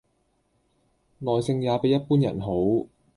[1.19, 2.53] 耐性也比一般人好